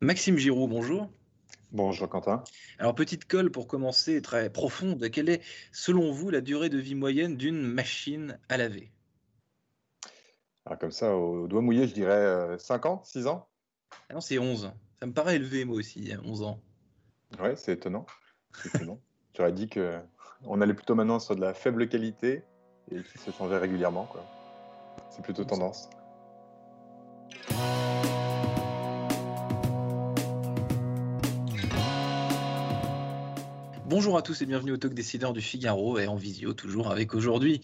[0.00, 1.10] Maxime Giroud, bonjour.
[1.72, 2.42] Bonjour Quentin.
[2.78, 5.10] Alors, petite colle pour commencer, très profonde.
[5.10, 5.42] Quelle est,
[5.72, 8.90] selon vous, la durée de vie moyenne d'une machine à laver?
[10.64, 13.48] Alors comme ça, au doigt mouillé, je dirais 5 ans, 6 ans?
[14.08, 14.72] Ah Non, c'est 11.
[15.00, 16.60] Ça me paraît élevé, moi aussi, 11 ans.
[17.40, 18.06] Ouais, c'est étonnant.
[18.64, 19.00] étonnant.
[19.36, 22.42] J'aurais dit qu'on allait plutôt maintenant sur de la faible qualité
[22.90, 24.08] et qui se changeait régulièrement.
[25.10, 25.88] C'est plutôt tendance.
[33.88, 37.14] Bonjour à tous et bienvenue au Talk Décideur du Figaro et en visio toujours avec
[37.14, 37.62] aujourd'hui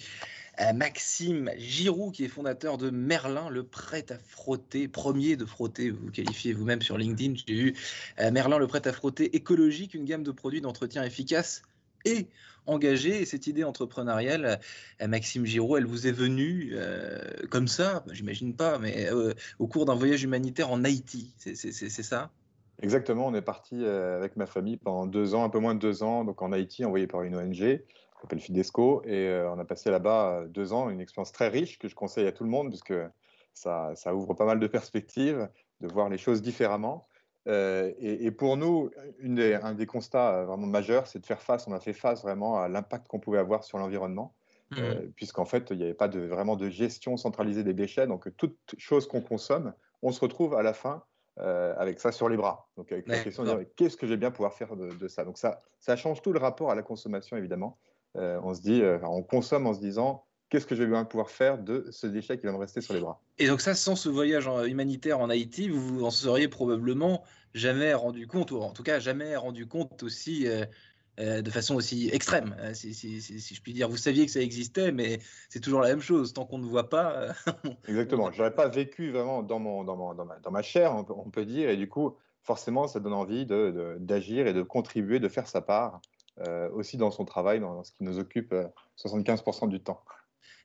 [0.59, 5.91] euh, Maxime Giroux qui est fondateur de Merlin, le prêt à frotter, premier de frotter,
[5.91, 7.75] vous qualifiez vous-même sur LinkedIn, j'ai eu
[8.21, 11.61] euh, Merlin, le prêt à frotter écologique, une gamme de produits d'entretien efficace
[12.07, 12.29] et
[12.65, 13.21] engagé.
[13.21, 14.61] Et cette idée entrepreneuriale,
[15.03, 16.75] euh, Maxime Giraud, elle vous est venue
[17.51, 19.11] comme ça, j'imagine pas, mais
[19.59, 22.31] au cours d'un voyage humanitaire en Haïti, c'est ça?
[22.83, 25.81] Exactement, on est parti euh, avec ma famille pendant deux ans, un peu moins de
[25.81, 29.59] deux ans, donc en Haïti, envoyé par une ONG qui s'appelle Fidesco, et euh, on
[29.59, 32.43] a passé là-bas euh, deux ans, une expérience très riche que je conseille à tout
[32.43, 32.95] le monde, puisque
[33.53, 35.49] ça, ça ouvre pas mal de perspectives,
[35.81, 37.07] de voir les choses différemment.
[37.47, 41.73] et, pour nous, une des, un des constats vraiment majeurs, c'est de faire face, on
[41.73, 44.35] a fait face vraiment à l'impact qu'on pouvait avoir sur l'environnement,
[44.73, 45.11] mmh.
[45.15, 48.59] puisqu'en fait, il n'y avait pas de, vraiment de gestion centralisée des déchets, donc toute
[48.79, 51.05] chose qu'on consomme, on se retrouve à la fin
[51.41, 52.69] euh, avec ça sur les bras.
[52.77, 55.25] Donc avec la question de qu'est-ce que je vais bien pouvoir faire de, ça?
[55.25, 57.79] Donc ça, ça change tout le rapport à la consommation évidemment.
[58.17, 61.05] Euh, on se dit, euh, on consomme en se disant qu'est-ce que je vais bien
[61.05, 63.21] pouvoir faire de ce déchet qui va me rester sur les bras?
[63.39, 67.95] Et donc ça, sans ce voyage humanitaire en Haïti, vous vous en seriez probablement jamais
[67.95, 70.47] rendu compte, ou en tout cas jamais rendu compte aussi
[71.21, 73.89] euh, de façon aussi extrême, euh, si, je puis dire.
[73.89, 76.33] Vous saviez que ça existait, mais c'est toujours la même chose.
[76.33, 77.13] Tant qu'on ne voit pas.
[77.13, 77.33] Euh,
[77.89, 78.33] Exactement.
[78.33, 81.31] Je n'aurais pas vécu vraiment dans, mon, dans, mon, dans, ma, dans ma, chair, on
[81.31, 81.71] peut, dire.
[81.71, 85.61] Et du coup, forcément, ça donne envie d'agir de, et de contribuer, de faire sa
[85.61, 86.01] part,
[86.73, 88.53] aussi dans son travail, dans ce qui nous occupe
[88.99, 90.03] 75% du temps.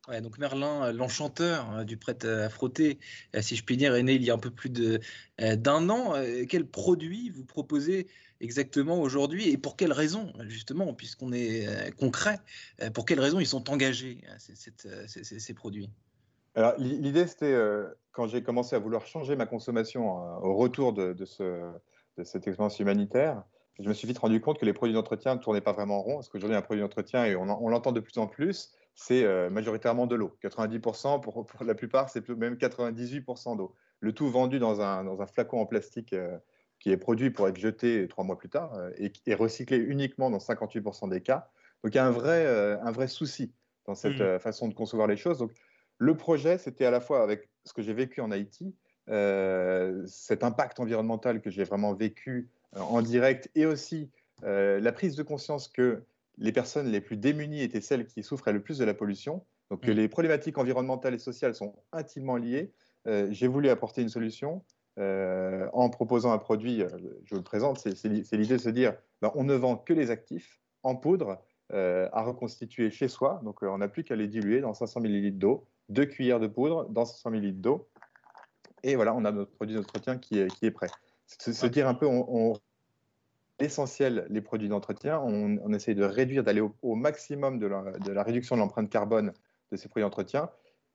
[0.08, 2.98] Ouais, donc Merlin, l'enchanteur du prêt à frotter,
[3.42, 6.16] si je puis dire, est né il y a un peu plus d'un an.
[6.50, 8.08] Quel produit vous proposez
[8.42, 12.40] exactement aujourd'hui et pour quelles raisons, justement, puisqu'on est euh, concret,
[12.82, 15.90] euh, pour quelles raisons ils sont engagés, euh, ces, ces, produits?
[16.56, 17.56] Alors, l'idée, c'était
[18.12, 21.44] quand j'ai commencé à vouloir changer ma consommation au retour de, de, ce,
[22.18, 23.44] de, cette expérience humanitaire,
[23.80, 26.16] je me suis vite rendu compte que les produits d'entretien ne tournaient pas vraiment rond.
[26.16, 30.08] Parce qu'aujourd'hui, un produit d'entretien, et on, on l'entend de plus en plus, c'est majoritairement
[30.08, 30.36] de l'eau.
[30.44, 33.76] 90%, pour, pour, la plupart, c'est même 98% d'eau.
[34.02, 36.14] Le tout vendu dans un, dans un flacon en plastique
[36.79, 38.91] qui est produit pour être jeté trois mois plus tard euh,
[39.25, 41.50] et recyclé uniquement dans 58% des cas.
[41.84, 43.53] Donc il y a un vrai, euh, un vrai souci
[43.85, 44.22] dans cette mmh.
[44.22, 45.40] euh, façon de concevoir les choses.
[45.40, 45.51] Donc
[45.97, 48.73] le projet, c'était à la fois avec ce que j'ai vécu en Haïti,
[50.06, 54.11] cet impact environnemental que j'ai vraiment vécu en direct et aussi
[54.44, 56.03] la prise de conscience que
[56.38, 59.44] les personnes les plus démunies étaient celles qui souffraient le plus de la pollution.
[59.72, 59.96] Donc que mmh.
[59.96, 62.72] les problématiques environnementales et sociales sont intimement liées.
[63.06, 64.63] j'ai voulu apporter une solution
[65.00, 66.90] euh, en proposant un produit, euh,
[67.24, 70.60] je le présente, c'est l'idée de se dire, ben, on ne vend que les actifs
[70.84, 73.40] en poudre euh, à reconstituer chez soi.
[73.44, 76.90] Donc on n'a plus qu'à les diluer dans 500 ml d'eau, deux cuillères de poudre
[76.90, 77.88] dans 500 ml d'eau.
[78.84, 80.88] Et voilà, on a notre produit d'entretien qui est, prêt.
[81.28, 82.54] C'est se dire un peu, on,
[83.59, 88.62] l'essentiel, les produits d'entretien, on, essaye de réduire, d'aller au, maximum de la réduction de
[88.62, 89.34] l'empreinte carbone
[89.72, 90.50] de ces produits d'entretien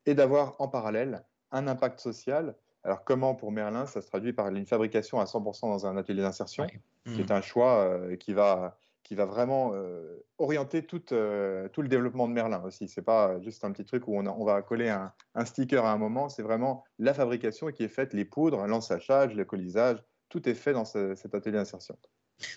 [0.07, 4.49] et d'avoir en parallèle un impact social alors comment pour Merlin, ça se traduit par
[4.49, 7.33] une fabrication à 100% dans un atelier d'insertion, qui est mmh.
[7.33, 12.29] un choix euh, qui, va, qui va vraiment euh, orienter tout, euh, tout le développement
[12.29, 12.87] de Merlin aussi.
[12.89, 15.93] C'est pas juste un petit truc où on, on va coller un, un, sticker à
[15.93, 20.47] un moment, c'est vraiment la fabrication qui est faite, les poudres, l'ensachage, le colisage, tout
[20.47, 21.97] est fait dans cet atelier d'insertion.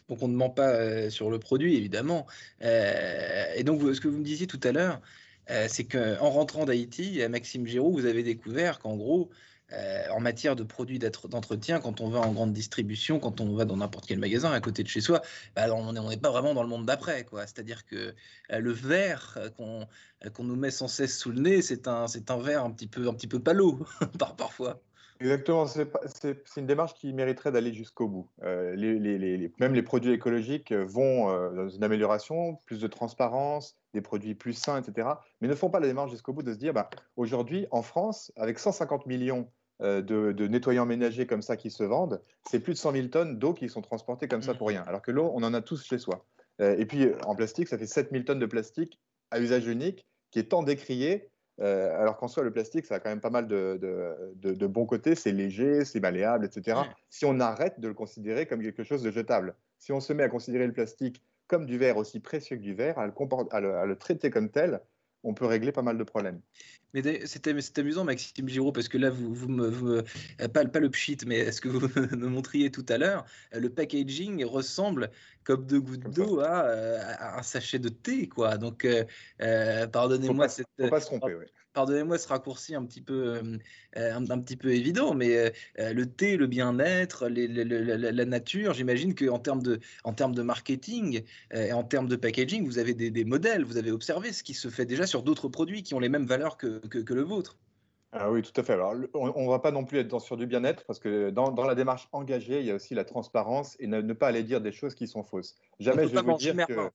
[0.09, 2.25] Donc on ne ment pas sur le produit, évidemment.
[2.59, 4.99] et donc ce que vous me disiez tout à l'heure,
[5.67, 9.29] c'est qu'en rentrant d'Haïti, Maxime Giraud, vous avez découvert qu'en gros,
[9.73, 13.65] euh, en matière de produits d'entretien, quand on va en grande distribution, quand on va
[13.65, 15.21] dans n'importe quel magasin à côté de chez soi,
[15.55, 17.25] bah, on n'est pas vraiment dans le monde d'après.
[17.31, 18.13] C'est-à-dire que
[18.51, 19.49] euh, le verre euh,
[20.29, 22.05] qu'on nous met sans cesse sous le nez, c'est un,
[22.39, 23.79] verre un petit peu, un petit palo
[24.19, 24.79] par, parfois.
[25.19, 28.29] Exactement, c'est une démarche qui mériterait d'aller jusqu'au bout.
[28.43, 31.25] Même les produits écologiques vont
[31.55, 35.09] dans une amélioration, plus de transparence, des produits plus sains, etc.
[35.41, 38.31] Mais ne font pas la démarche jusqu'au bout de se dire, bah, aujourd'hui, en France,
[38.35, 39.49] avec 150 millions
[39.81, 43.39] euh, de, nettoyants ménagers comme ça qui se vendent, c'est plus de 100 000 tonnes
[43.39, 44.71] d'eau qui sont transportées comme ça pour mmh.
[44.71, 44.83] rien.
[44.87, 46.25] Alors que l'eau, on en a tous chez soi.
[46.59, 48.99] et puis, en plastique, ça fait 7 000 tonnes de plastique
[49.31, 51.29] à usage unique qui est tant décrié
[51.59, 53.79] euh, alors qu'en soi, le plastique, ça a quand même pas mal de,
[54.35, 55.15] de, bons côtés.
[55.15, 56.79] C'est léger, c'est malléable, etc.
[57.09, 60.23] Si on arrête de le considérer comme quelque chose de jetable, si on se met
[60.23, 64.29] à considérer le plastique comme du verre aussi précieux que du verre, à le traiter
[64.29, 64.81] comme tel,
[65.23, 66.41] on peut régler pas mal de problèmes.
[66.93, 70.03] Mais c'est amusant, Maxime Giraud, parce que là, vous, vous me.
[70.41, 71.79] Euh, pas, pas, le pchit, mais ce que vous
[72.17, 75.11] me montriez tout à l'heure, euh, le packaging ressemble
[75.43, 78.57] comme deux gouttes d'eau euh, à, un sachet de thé, quoi.
[78.57, 78.87] Donc,
[79.91, 80.67] pardonnez-moi cette.
[80.79, 81.45] Faut pas se tromper, oui
[81.77, 83.39] pardonnez-moi ce raccourci un petit peu,
[83.95, 85.37] euh, un, petit peu évident, mais
[85.79, 91.21] euh, le thé, le bien-être, la, nature, j'imagine qu'en termes de, en termes de marketing
[91.53, 94.69] et en termes de packaging, vous avez des, modèles, vous avez observé ce qui se
[94.69, 97.57] fait déjà sur d'autres produits qui ont les mêmes valeurs que, que, le vôtre.
[98.13, 98.73] Ah oui, tout à fait.
[98.73, 101.51] Alors, on ne va pas non plus être dans, sur du bien-être parce que dans,
[101.51, 104.61] dans, la démarche engagée, il y a aussi la transparence et ne, pas aller dire
[104.61, 105.55] des choses qui sont fausses.
[105.79, 106.89] Jamais je vais vous dire que...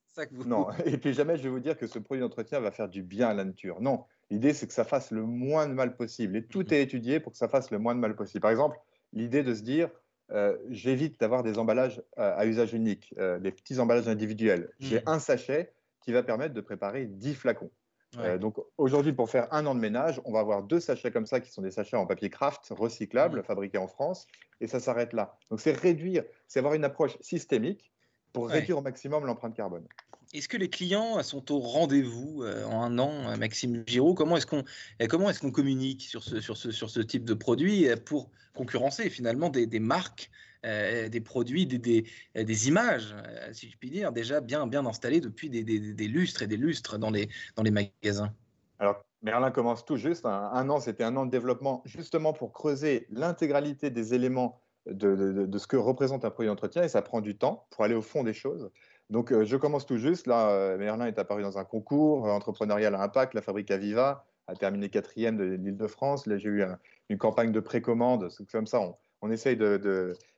[0.47, 0.69] non.
[0.87, 3.29] Et puis jamais je vais vous dire que ce produit d'entretien va faire du bien
[3.29, 3.81] à la nature.
[3.83, 6.39] Non, L'idée, c'est que ça fasse le moins de mal possible.
[6.39, 6.73] Et tout mhm.
[6.73, 8.41] est étudié pour que ça fasse le moins de mal possible.
[8.41, 8.79] Par exemple,
[9.13, 9.91] l'idée de se dire,
[10.31, 14.71] euh, j'évite d'avoir des emballages à, usage unique, euh, des petits emballages individuels.
[14.81, 15.03] J'ai mhm.
[15.09, 17.71] un sachet qui va permettre de préparer 10 flacons.
[18.19, 21.27] Euh, donc aujourd'hui, pour faire un an de ménage, on va avoir deux sachets comme
[21.27, 23.45] ça qui sont des sachets en papier craft recyclable, mhm.
[23.45, 24.27] fabriqués en France,
[24.61, 25.37] et ça s'arrête là.
[25.51, 27.92] Donc c'est réduire, c'est avoir une approche systémique
[28.33, 29.87] pour réduire au maximum l'empreinte carbone.
[30.33, 34.15] Est-ce que les clients sont au rendez-vous euh, en un an, euh, Maxime Giraud?
[34.15, 34.65] Comment est-ce qu'on
[35.03, 38.31] euh, comment est-ce qu'on communique sur ce, sur, ce, sur ce type de produit pour
[38.55, 40.31] concurrencer finalement des, des marques,
[40.65, 43.17] des produits, des, des, des, images,
[43.53, 46.99] si je puis dire, déjà bien, bien installées depuis des, des, lustres et des lustres
[46.99, 48.33] dans les, dans les magasins?
[48.79, 50.25] Alors, Merlin commence tout juste.
[50.25, 55.15] Un, un an, c'était un an de développement justement pour creuser l'intégralité des éléments de,
[55.15, 57.95] de, de, ce que représente un produit d'entretien et ça prend du temps pour aller
[57.95, 58.71] au fond des choses.
[59.13, 60.27] Donc, euh, je commence tout juste.
[60.27, 63.35] Là, euh, Merlin est apparu dans un concours euh, entrepreneurial à impact.
[63.35, 66.27] La fabrique Aviva a terminé quatrième de l'Île-de-France.
[66.27, 66.65] Là, j'ai eu
[67.11, 68.29] une campagne de précommande.
[68.51, 69.59] Comme ça, on, on essaye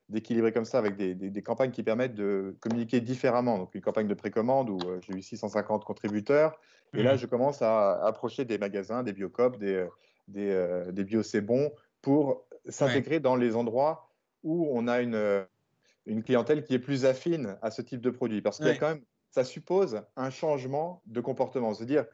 [0.08, 3.58] d'équilibrer comme ça avec des, campagnes qui permettent de communiquer différemment.
[3.58, 6.58] Donc, une campagne de précommande où j'ai eu 650 contributeurs.
[6.94, 7.18] Et là, mmh.
[7.18, 9.86] je commence à approcher des magasins, des Biocop, des,
[10.28, 11.22] des, des Bio
[12.02, 14.10] pour s'intégrer dans les endroits
[14.44, 15.46] où on a une
[16.06, 18.42] une clientèle qui est plus affine à ce type de produit.
[18.42, 21.74] Parce que quand même, ça suppose un changement de comportement.
[21.74, 22.04] C'est-à-dire,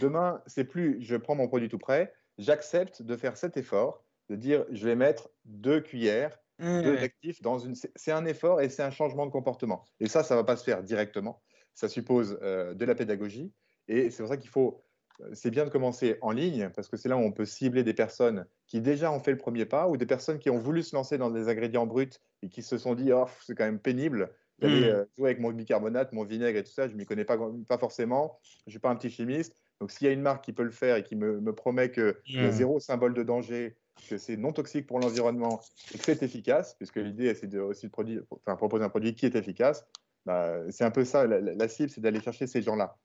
[0.00, 4.36] demain, c'est plus je prends mon produit tout prêt, j'accepte de faire cet effort, de
[4.36, 7.74] dire je vais mettre deux cuillères, deux actifs dans une.
[7.74, 9.88] C'est un effort et c'est un changement de comportement.
[10.00, 11.42] Et ça, ça ne va pas se faire directement.
[11.74, 13.52] Ça suppose euh, de la pédagogie.
[13.88, 14.83] Et c'est pour ça qu'il faut
[15.32, 17.94] c'est bien de commencer en ligne parce que c'est là où on peut cibler des
[17.94, 20.94] personnes qui déjà ont fait le premier pas ou des personnes qui ont voulu se
[20.94, 22.10] lancer dans des ingrédients bruts
[22.42, 25.06] et qui se sont dit oh, c'est quand même pénible d'aller mmh.
[25.18, 27.38] jouer avec mon bicarbonate, mon vinaigre et tout ça, je ne m'y connais pas,
[27.68, 29.56] pas forcément, je ne suis pas un petit chimiste.
[29.80, 32.20] Donc s'il y a une marque qui peut le faire et qui me, promet que
[32.28, 32.50] mmh.
[32.50, 33.76] zéro symbole de danger,
[34.08, 35.60] que c'est non toxique pour l'environnement
[35.92, 39.14] et que c'est efficace, puisque l'idée c'est de, aussi de produire, enfin, proposer un produit
[39.14, 39.84] qui est efficace,
[40.24, 42.96] bah, c'est un peu ça, la, cible, c'est d'aller chercher ces gens-là.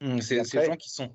[0.00, 1.12] Mmh, c'est ces gens qui sont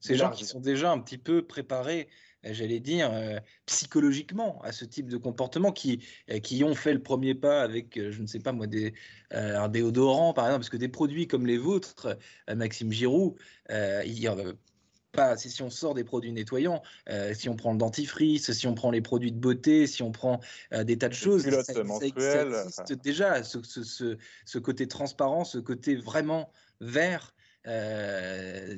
[0.00, 2.08] ces gens qui sont déjà un petit peu préparés,
[2.46, 6.94] euh, j'allais dire, euh, psychologiquement à ce type de comportement, qui, euh, qui ont fait
[6.94, 8.94] le premier pas avec, je ne sais pas moi, des,
[9.30, 12.16] un déodorant par exemple, parce que des produits comme les vôtres,
[12.48, 13.34] Maxime Giroud,
[13.68, 14.30] il
[15.12, 16.82] pas, si on sort des produits nettoyants,
[17.34, 20.40] si on prend le dentifrice, si on prend les produits de beauté, si on prend
[20.84, 26.52] des tas de choses, ça, existe déjà, ce, ce, ce, côté transparent, ce côté vraiment
[26.80, 27.34] vert
[27.66, 28.76] euh,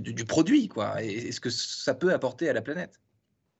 [0.00, 1.02] du produit, quoi.
[1.02, 3.00] Et, ce que ça peut apporter à la planète.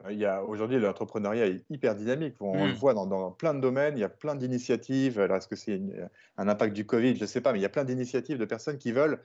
[0.08, 2.34] Il y a aujourd'hui l'entrepreneuriat est hyper dynamique.
[2.40, 2.76] On le mmh.
[2.76, 3.98] voit dans, plein de domaines.
[3.98, 5.20] Il y a plein d'initiatives.
[5.20, 5.80] Alors est-ce que c'est
[6.38, 7.16] un impact du Covid?
[7.16, 9.20] Je ne sais pas, mais il y a plein d'initiatives de personnes qui veulent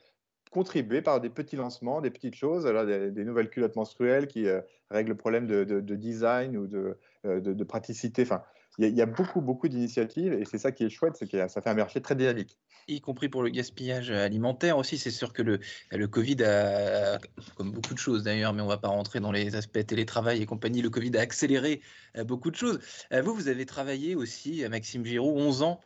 [0.52, 5.10] contribuer par des petits lancements, des petites choses, des, nouvelles culottes menstruelles qui euh, règlent
[5.10, 8.22] le problème de, design ou de, euh, de, praticité.
[8.22, 8.42] Enfin,
[8.78, 11.62] il y, a beaucoup, beaucoup d'initiatives et c'est ça qui est chouette, c'est que ça
[11.62, 12.58] fait un marché très dynamique.
[12.88, 14.98] Y compris pour le gaspillage alimentaire aussi.
[14.98, 15.60] C'est sûr que le,
[15.92, 17.20] le Covid a,
[17.56, 20.42] comme beaucoup de choses d'ailleurs, mais on ne va pas rentrer dans les aspects télétravail
[20.42, 21.82] et compagnie, le Covid a accéléré
[22.18, 22.80] euh, beaucoup de choses.
[23.14, 25.82] Euh, vous, vous avez travaillé aussi, Maxime Giraud, 11 ans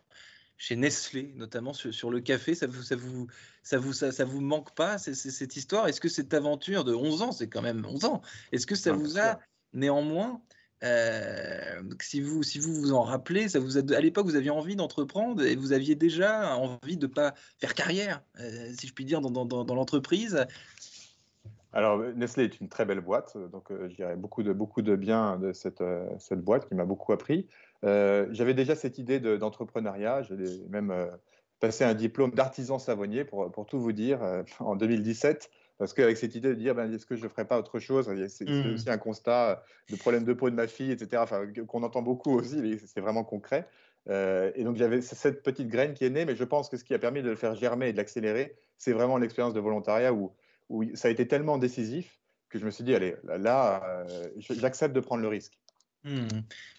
[0.60, 2.54] chez Nestlé, notamment sur, le café.
[2.54, 3.28] Ça vous, ça vous,
[3.64, 5.88] ça vous, ça, vous manque pas cette histoire?
[5.88, 8.92] Est-ce que cette aventure de 11 ans, c'est quand même 11 ans, est-ce que ça
[8.92, 9.40] vous a
[9.74, 10.42] néanmoins
[10.84, 15.56] Euh, si, vous, si vous vous en rappelez, à l'époque, vous aviez envie d'entreprendre et
[15.56, 19.76] vous aviez déjà envie de ne pas faire carrière, euh, si je puis dire, dans,
[19.76, 20.46] l'entreprise.
[21.74, 24.96] Alors, Nestlé est une très belle boîte, donc euh, je dirais beaucoup de, beaucoup de
[24.96, 25.84] bien de cette,
[26.18, 27.48] cette boîte qui m'a beaucoup appris.
[27.84, 30.94] J'avais déjà cette idée d'entrepreneuriat, j'ai même
[31.60, 34.20] passé un diplôme d'artisan savonnier, pour, pour, tout vous dire,
[34.60, 35.50] en 2017.
[35.80, 38.14] Parce qu'avec cette idée de dire, ben, est-ce que je ne ferais pas autre chose?
[38.28, 38.74] C'est mmh.
[38.74, 41.24] aussi un constat de problème de peau de ma fille, etc.,
[41.68, 43.66] qu'on entend beaucoup aussi, c'est vraiment concret.
[44.10, 46.84] Euh, et donc, j'avais cette petite graine qui est née, mais je pense que ce
[46.84, 50.12] qui a permis de le faire germer et de l'accélérer, c'est vraiment l'expérience de volontariat
[50.12, 50.34] où,
[50.68, 52.20] où, ça a été tellement décisif
[52.50, 55.58] que je me suis dit, allez, là, euh, j'accepte de prendre le risque.
[56.04, 56.28] Mmh.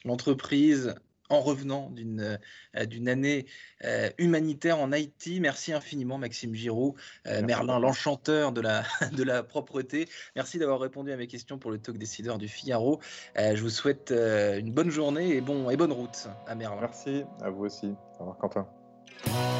[0.05, 0.95] L'entreprise
[1.31, 2.39] en revenant d'une
[2.77, 3.47] euh, d'une année
[3.85, 5.41] euh, humanitaire en Haïti.
[5.41, 6.95] Merci infiniment Maxime Giroud,
[7.27, 8.83] euh, Merlin l'enchanteur de la,
[9.13, 10.09] de la propreté.
[10.37, 13.01] Merci d'avoir répondu à mes questions pour le talk décideur du Figaro.
[13.37, 16.81] je vous souhaite une bonne journée et, bon, et bonne route à Merlin.
[16.81, 17.95] Merci, à vous aussi.
[18.19, 19.60] Au revoir Quentin.